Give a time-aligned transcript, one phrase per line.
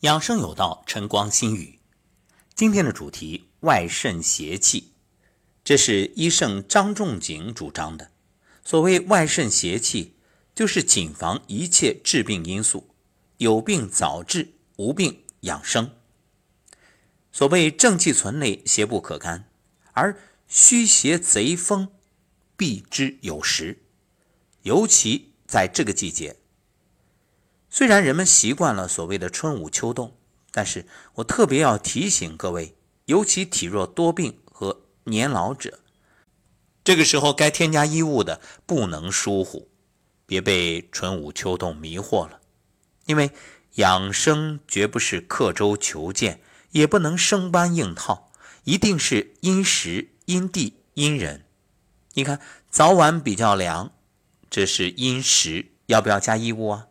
[0.00, 1.78] 养生有道，晨光心语。
[2.54, 4.92] 今天的主题：外肾邪气。
[5.62, 8.10] 这是医圣张仲景主张的。
[8.64, 10.14] 所谓外肾邪气，
[10.54, 12.94] 就是谨防一切致病因素，
[13.36, 15.94] 有病早治，无病养生。
[17.30, 19.50] 所谓正气存内，邪不可干，
[19.92, 21.92] 而虚邪贼风
[22.56, 23.82] 避之有时。
[24.62, 26.39] 尤其在这个季节。
[27.72, 30.16] 虽然人们习惯了所谓的春捂秋冻，
[30.50, 35.78] 但是我特别要提醒各位，尤其体弱多病和年老者，
[36.82, 39.70] 这个时候该添加衣物的不能疏忽，
[40.26, 42.40] 别被春捂秋冻迷惑了。
[43.06, 43.30] 因为
[43.76, 46.42] 养生绝不是刻舟求剑，
[46.72, 48.32] 也不能生搬硬套，
[48.64, 51.46] 一定是因时因地因人。
[52.14, 53.92] 你看早晚比较凉，
[54.50, 56.88] 这是因时，要不要加衣物啊？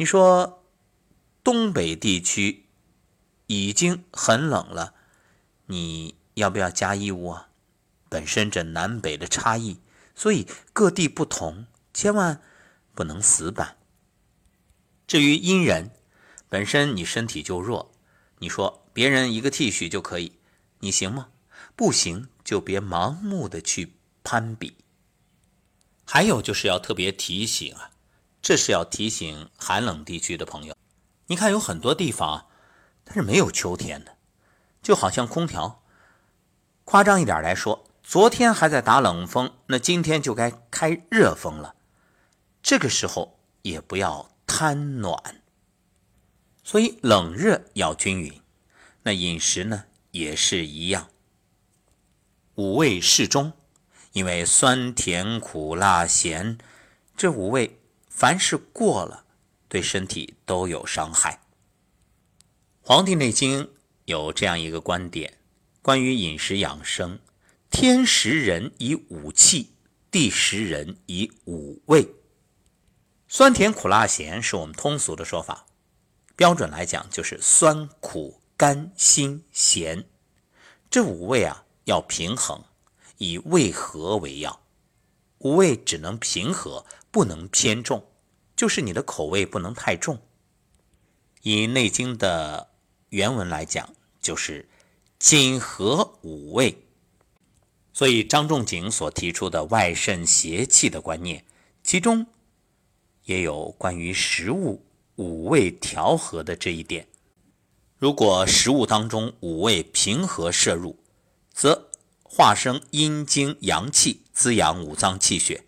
[0.00, 0.64] 你说
[1.44, 2.64] 东北地区
[3.48, 4.94] 已经很冷了，
[5.66, 7.50] 你要不要加衣物啊？
[8.08, 9.78] 本身这南北的差异，
[10.14, 12.40] 所以各地不同，千万
[12.94, 13.76] 不能死板。
[15.06, 15.90] 至于阴人，
[16.48, 17.92] 本身你身体就弱，
[18.38, 20.38] 你说别人一个 T 恤就可以，
[20.78, 21.28] 你行吗？
[21.76, 23.92] 不行，就别盲目的去
[24.24, 24.78] 攀比。
[26.06, 27.90] 还有就是要特别提醒啊。
[28.42, 30.74] 这是要提醒寒冷地区的朋友，
[31.26, 32.46] 你看有很多地方
[33.04, 34.16] 它是没有秋天的，
[34.82, 35.82] 就好像空调。
[36.84, 41.74] 夸张一点来说，昨天还在打冷风，那今天就该开热风了。
[42.62, 45.42] 这个时候也不要贪暖，
[46.64, 48.40] 所以冷热要均匀。
[49.02, 51.08] 那饮食呢也是一样，
[52.54, 53.52] 五味适中，
[54.12, 56.56] 因为酸甜苦辣咸
[57.14, 57.79] 这五味。
[58.20, 59.24] 凡是过了，
[59.66, 61.40] 对身体都有伤害。
[62.82, 63.64] 《黄帝内经》
[64.04, 65.38] 有这样一个观点：
[65.80, 67.18] 关于饮食养生，
[67.70, 69.72] 天时人以五气，
[70.10, 72.14] 地时人以五味。
[73.26, 75.64] 酸甜苦辣咸是我们通俗的说法，
[76.36, 80.04] 标准来讲就是酸苦甘辛咸
[80.90, 82.62] 这五味啊要平衡，
[83.16, 84.60] 以味和为要。
[85.38, 88.08] 五味只能平和，不能偏重。
[88.60, 90.20] 就是你的口味不能太重。
[91.40, 92.68] 以《内经》的
[93.08, 93.88] 原文来讲，
[94.20, 94.68] 就是
[95.18, 96.76] 谨和五味。
[97.94, 101.42] 所以张仲景所提出的外肾邪气的观念，
[101.82, 102.26] 其中
[103.24, 104.84] 也有关于食物
[105.16, 107.08] 五味调和的这一点。
[107.96, 110.98] 如果食物当中五味平和摄入，
[111.50, 111.88] 则
[112.22, 115.64] 化生阴精阳气，滋养五脏气血。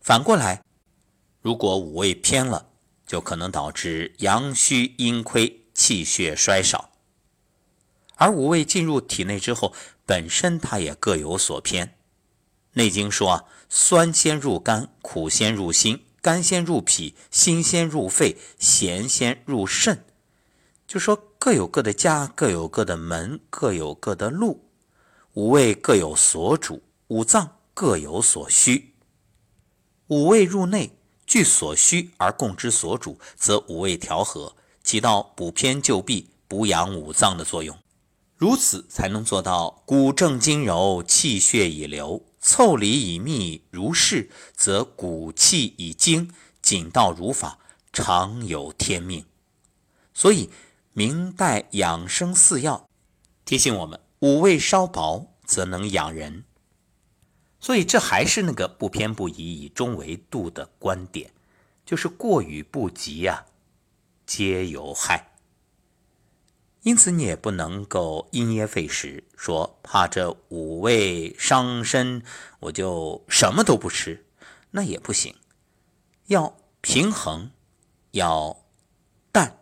[0.00, 0.62] 反过来。
[1.42, 2.68] 如果五味偏了，
[3.04, 6.90] 就可能导致阳虚阴亏、气血衰少。
[8.14, 9.74] 而五味进入体内之后，
[10.06, 11.86] 本身它也各有所偏。
[12.74, 20.04] 《内经》说啊，酸先入肝，苦先入心，甘先入脾，辛先入肺，咸先入肾。
[20.86, 24.64] 就说各有各的家，各有各的门，各有各的路。
[25.32, 28.94] 五味各有所主，五脏各有所需。
[30.06, 30.96] 五味入内。
[31.32, 34.54] 据所需而供之所主，则五味调和，
[34.84, 37.74] 起到补偏救弊、补养五脏的作用。
[38.36, 47.58] 如此才能做到骨正筋柔，气血已流，腠理已密如是，则骨气已精，紧道如法，
[47.94, 49.24] 常有天命。
[50.12, 50.50] 所以
[50.92, 52.86] 明代养生四要
[53.46, 56.44] 提醒我们：五味稍薄，则能养人。
[57.62, 61.30] 所以，这还是那个不偏不倚、以中为度的观点，
[61.86, 63.46] 就是过与不及呀，
[64.26, 65.30] 皆有害。
[66.82, 72.24] 因此，你也不能够因噎废食，说怕这五味伤身，
[72.58, 74.26] 我就什么都不吃，
[74.72, 75.36] 那也不行。
[76.26, 77.52] 要平衡，
[78.10, 78.64] 要
[79.30, 79.60] 淡。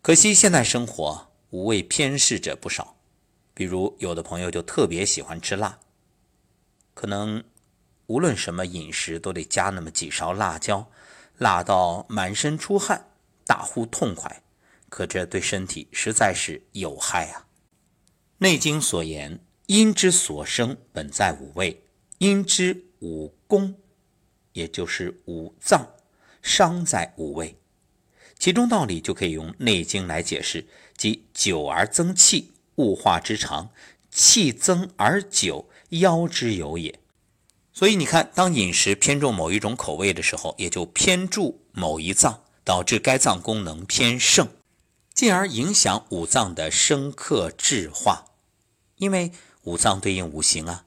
[0.00, 2.96] 可惜现在生活五味偏嗜者不少，
[3.52, 5.80] 比如有的朋友就特别喜欢吃辣。
[7.00, 7.42] 可能
[8.08, 10.90] 无论什么饮食都得加那么几勺辣椒，
[11.38, 13.06] 辣到满身出汗，
[13.46, 14.42] 大呼痛快。
[14.90, 17.46] 可这对身体实在是有害啊！
[18.36, 21.74] 《内经》所言：“阴之所生，本在五味；
[22.18, 23.74] 阴之五功，
[24.52, 25.94] 也就是五脏，
[26.42, 27.58] 伤在五味。”
[28.38, 30.66] 其中道理就可以用《内经》来解释，
[30.98, 33.70] 即久而增气，物化之常；
[34.10, 35.69] 气增而久。
[35.90, 36.98] 腰之有也，
[37.72, 44.48] 所以你看，当饮食偏重某一种口味的时候，也就偏注某一脏，导致该脏功能偏盛，
[45.12, 48.26] 进而影响五脏的生克制化。
[48.96, 49.32] 因为
[49.62, 50.84] 五脏对应五行啊，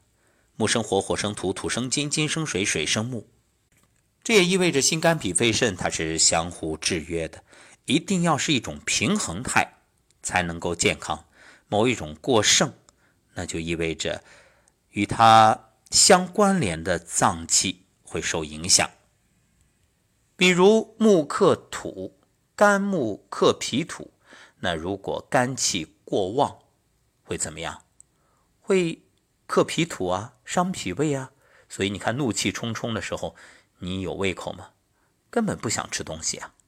[0.55, 3.27] 木生火，火生土，土生金，金生水，水生木。
[4.23, 7.43] 这也意味着心肝脾肺肾它是相互制约的，
[7.85, 9.79] 一定要是一种平衡态
[10.21, 11.25] 才能够健康。
[11.67, 12.73] 某一种过剩，
[13.33, 14.23] 那就意味着
[14.93, 18.89] 与它相关联的脏器会受影响。
[20.35, 22.19] 比如木克土，
[22.55, 24.13] 肝木克脾土，
[24.61, 26.59] 那如果肝气过旺，
[27.23, 27.83] 会怎么样？
[28.59, 29.03] 会
[29.45, 31.31] 克脾土啊，伤脾胃啊。
[31.69, 33.35] 所以你看，怒气冲冲的时候，
[33.79, 34.69] 你有胃口吗？
[35.29, 36.53] 根本不想吃东西啊。《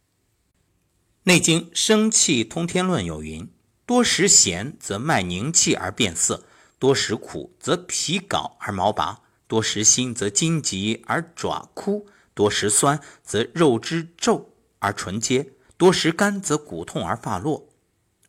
[1.23, 3.51] 内经·生气通天论》有云：
[3.85, 6.43] 多食咸则脉凝气而变色，
[6.77, 12.07] 多食苦则皮槁而毛拔，多食辛则筋急而爪枯。
[12.33, 17.69] 多食酸则肉汁皱而唇结，多食甘则骨痛而发落。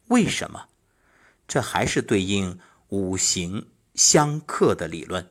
[0.07, 0.69] 为什么？
[1.49, 2.61] 这还是对应
[2.91, 3.67] 五行
[3.97, 5.29] 相克的理论。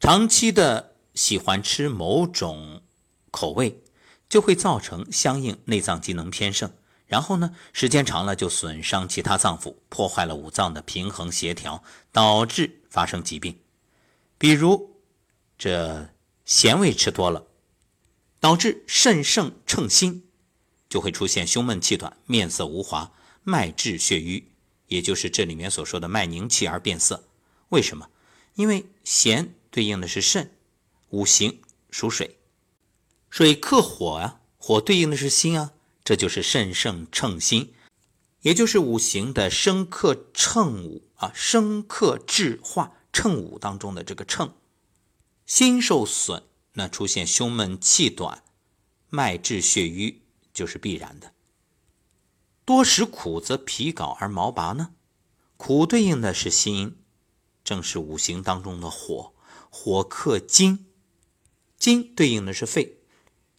[0.00, 2.82] 长期的喜欢吃某种
[3.30, 3.84] 口味，
[4.28, 6.72] 就会造成相应内脏机能偏盛，
[7.06, 13.58] 然后呢，时间长了就损伤其他脏腑，破坏了五脏的平衡协调，导致发生疾病。
[14.38, 15.00] 比如
[15.58, 16.08] 这。
[16.46, 17.46] 咸味吃多了，
[18.38, 20.28] 导致肾盛称心，
[20.90, 23.14] 就会出现胸闷气短、面色无华、
[23.44, 24.52] 脉滞血瘀，
[24.88, 27.24] 也就是这里面所说的脉凝气而变色。
[27.70, 28.10] 为什么？
[28.56, 30.54] 因为咸对应的是肾，
[31.08, 32.38] 五行属水，
[33.30, 35.72] 水克火啊，火对应的是心啊，
[36.04, 37.72] 这就是肾盛称心，
[38.42, 44.54] 也就是五行的生克称五啊，生克制化称五当中的这个称。
[45.46, 46.42] 心受损，
[46.74, 48.44] 那出现胸闷气短、
[49.08, 50.22] 脉滞血瘀
[50.52, 51.32] 就是必然的。
[52.66, 54.90] 多食苦则脾槁而毛拔呢？
[55.56, 56.98] 苦对应的是心，
[57.62, 59.34] 正是五行当中的火，
[59.70, 60.86] 火克金，
[61.78, 62.98] 金对应的是肺，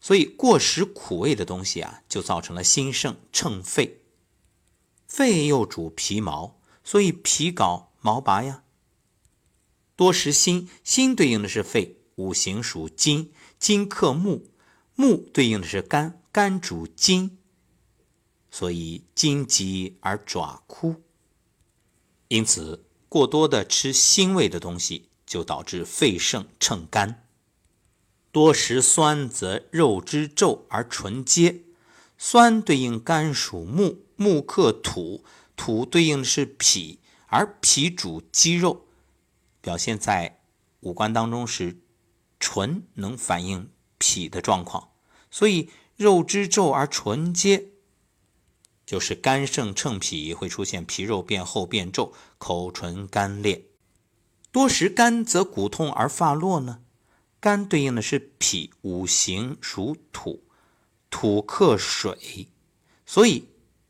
[0.06, 4.04] 所以过食苦味的东西啊，就造成了心盛乘肺，
[5.08, 8.62] 肺又主皮毛，所以皮槁毛拔呀。
[9.96, 14.44] 多食辛，辛对应的是肺，五行属金，金克木，
[14.94, 17.40] 木对应的是肝，肝主筋，
[18.52, 21.02] 所以筋急而爪枯。
[22.28, 27.25] 因此，过多的吃辛味的东西，就导致肺盛乘肝。
[28.36, 31.62] 多食酸则肉之皱而唇结，
[32.18, 35.24] 酸对应肝属木，木克土，
[35.56, 38.88] 土对应的是脾，而脾主肌肉。
[39.62, 40.42] 表现在
[40.82, 41.80] 五官当中是
[42.38, 44.90] 唇能反映脾的状况，
[45.32, 47.70] 所以肉之皱而唇结，
[48.86, 53.68] 就是肝盛乘脾，会出现皮肉变厚变皱、口唇干裂。
[54.52, 56.82] 多食甘则骨痛而发落呢？
[57.46, 60.44] 肝对应的是脾，五行属土，
[61.12, 62.48] 土克水，
[63.06, 63.50] 所以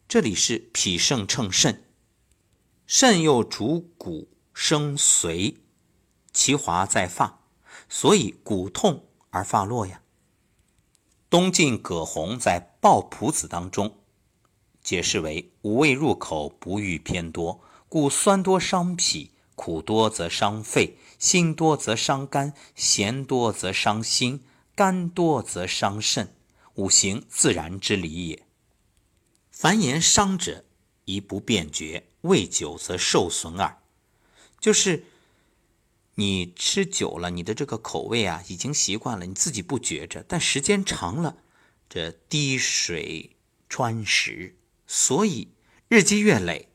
[0.09, 1.85] 这里是脾盛乘肾，
[2.85, 5.55] 肾又主骨生髓。
[6.33, 7.45] 其华在发，
[7.87, 10.01] 所以骨痛而发落呀。
[11.29, 13.99] 东晋葛洪在《抱朴子》当中
[14.83, 24.43] 解释为：五味入口，不欲偏多，故酸多伤脾，苦多则伤肺，辛多则伤肝，咸多则伤心，
[24.75, 26.35] 甘多则伤肾，
[26.75, 28.45] 五行自然之理也。
[29.51, 30.65] 凡言伤者，
[31.05, 33.81] 宜不便觉，味久则受损耳。
[34.59, 35.05] 就是。
[36.17, 41.35] 你吃久了，你的这个口味啊，已经习惯了，你自己不觉着，但时间长了，
[41.89, 43.35] 这滴水
[43.67, 44.55] 穿石，
[44.87, 45.49] 所以
[45.89, 46.69] 日积月累，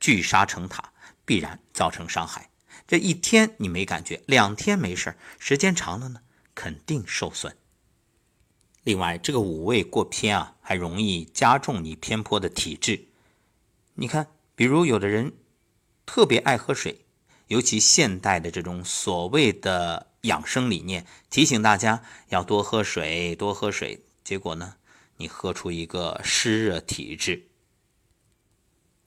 [0.00, 0.87] 聚沙成塔，
[1.28, 2.48] 必然造成伤害。
[2.86, 6.22] 这一天你没感觉，两天没事时间长了呢，
[6.54, 7.54] 肯定受损。
[8.82, 13.08] 另外，这个五味过偏啊，还容易加重你偏颇的体质。
[13.92, 15.34] 你看，比如有的人
[16.06, 17.04] 特别爱喝水。
[17.48, 24.04] 尤其现代的这种所谓的养生理念，提醒大家要多喝水，多喝水。
[24.22, 24.76] 结果呢，
[25.16, 27.47] 你喝出一个湿热体质。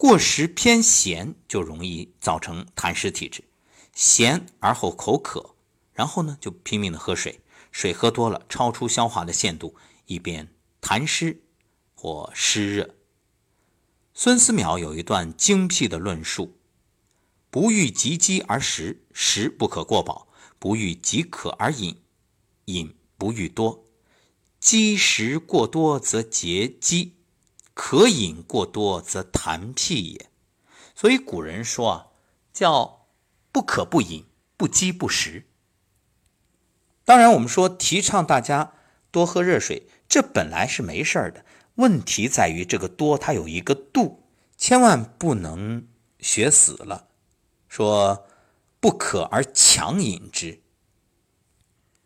[0.01, 3.43] 过食偏咸就容易造成痰湿体质，
[3.93, 5.53] 咸而后口渴，
[5.93, 7.41] 然后呢就拼命的喝水，
[7.72, 9.75] 水喝多了超出消化的限度，
[10.08, 11.43] 以便痰湿
[11.93, 12.96] 或湿热。
[14.15, 16.58] 孙思邈有一段精辟的论述。
[17.51, 20.27] 不欲及饥而食，食不可过饱；
[20.58, 22.01] 不欲即渴而饮，
[22.65, 23.86] 饮不欲多。
[24.60, 27.17] 积食过多则结肌，
[27.84, 30.30] 可饮过多则痰屁也。
[30.94, 32.08] 所以古人说啊，
[32.54, 33.08] 叫
[33.52, 35.48] 不可不饮，不饥不食。
[37.04, 38.74] 当然，我们说提倡大家
[39.10, 41.44] 多喝热水，这本来是没事儿的。
[41.74, 45.88] 问题在于这个多，它有一个度，千万不能
[46.20, 47.08] 学死了，
[47.68, 48.28] 说
[48.80, 50.62] 不可而强饮之。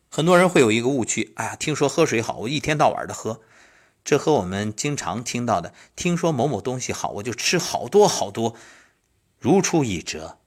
[0.09, 3.41] 很多人会有一个误区，哎呀，听说喝水好，我一天到晚的喝，
[4.05, 8.55] 这和我们经常听到的“听说某某东西好，我就吃好多好多”
[9.39, 10.37] 如出一辙。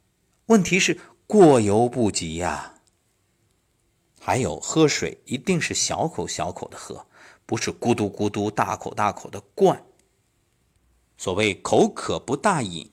[0.46, 2.76] 问题是过犹不及呀。
[4.20, 7.06] 还有喝水一定是小口小口的喝，
[7.44, 9.84] 不是咕嘟咕嘟大口大口的灌。
[11.16, 12.92] 所谓口渴不大饮，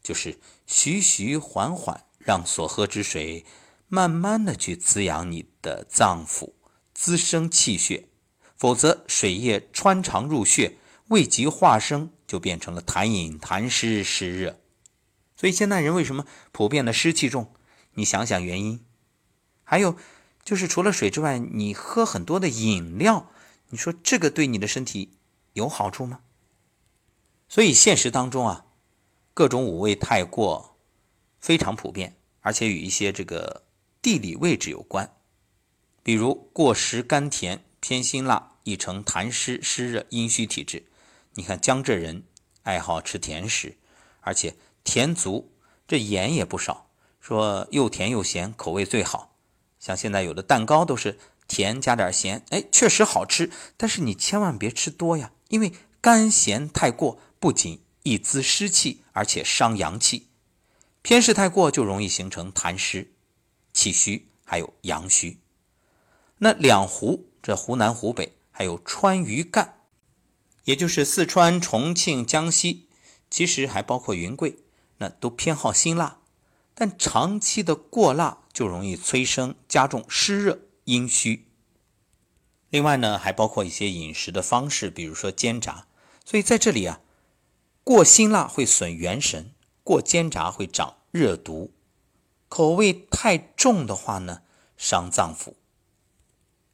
[0.00, 3.44] 就是徐徐缓缓让所喝之水。
[3.92, 6.52] 慢慢的去滋养你的脏腑，
[6.94, 8.06] 滋生气血，
[8.60, 10.76] 否则水液穿肠入血，
[11.08, 14.60] 未及化生，就变成了痰饮、痰湿、湿热。
[15.34, 17.54] 所以现代人为什么普遍的湿气重？
[17.94, 18.84] 你想想原因。
[19.64, 19.96] 还有
[20.44, 23.30] 就是除了水之外，你喝很多的饮料，
[23.70, 25.16] 你说这个对你的身体
[25.54, 26.20] 有好处吗？
[27.48, 28.66] 所以现实当中啊，
[29.32, 30.76] 各种五味太过
[31.40, 33.62] 非常普遍，而且与一些这个。
[34.02, 35.14] 地理位置有关，
[36.02, 40.86] 比如过食甘甜、偏辛辣，易成痰湿、湿热、阴虚体质。
[41.34, 42.24] 你看江浙人
[42.62, 43.76] 爱好吃甜食，
[44.20, 45.52] 而且甜足，
[45.86, 46.90] 这盐也不少，
[47.20, 49.36] 说又甜又咸，口味最好。
[49.78, 53.50] 像现在有的蛋糕都是甜加点咸，哎，确实好吃。
[53.76, 60.28] 但是你千万别吃多呀，因为甘咸太过，不仅易滋湿气，而且伤阳气。
[61.02, 63.12] 偏湿太过，就容易形成痰湿。
[63.72, 65.38] 气虚还有阳虚，
[66.38, 69.72] 那两湖这湖南、湖北还有川渝赣，
[70.64, 72.90] 也就是四川、重庆、江西，
[73.30, 74.58] 其实还包括云贵，
[74.98, 76.18] 那都偏好辛辣，
[76.74, 81.48] 但长期的过辣就容易催生加重湿热阴虚。
[82.68, 85.86] 另外呢，还包括一些饮食的方式，比如说煎炸。
[86.26, 87.00] 所以在这里啊，
[87.82, 91.72] 过辛辣会损元神，过煎炸会长热毒。
[92.50, 94.42] 口味太重的话呢，
[94.76, 95.54] 伤脏腑。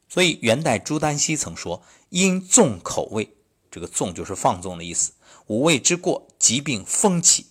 [0.09, 3.35] 所以元代朱丹溪曾说：“因纵口味，
[3.69, 5.11] 这个纵就是放纵的意思。
[5.47, 7.47] 五味之过，疾病风起，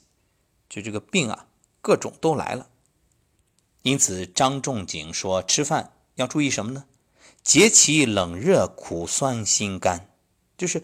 [0.69, 1.49] 就这个病啊，
[1.81, 2.69] 各种都来了。
[3.83, 6.87] 因此，张仲景说，吃饭要注意什么呢？
[7.43, 10.11] 节其冷热苦酸辛甘，
[10.59, 10.83] 就是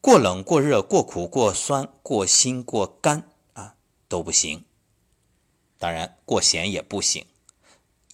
[0.00, 3.74] 过冷、过热、过苦、过酸、过辛、过甘啊，
[4.08, 4.64] 都不行。”
[5.78, 7.26] 当然，过咸也不行。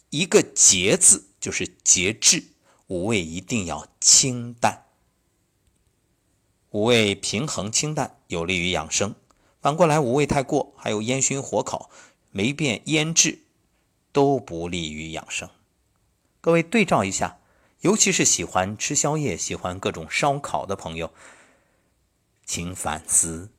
[0.08, 2.49] 一个节字就是节制，
[2.90, 4.86] 五味一定要清淡。
[6.70, 9.14] 五味平衡清淡，有利于养生。
[9.60, 11.88] 反过来，五味太过，还有烟熏火烤、
[12.32, 13.42] 霉变腌制，
[14.10, 15.48] 都不利于养生。
[16.40, 17.38] 各位对照一下，
[17.82, 21.12] 尤其是喜欢吃宵夜、喜欢各种烧烤的朋友，
[22.44, 23.50] 请反思。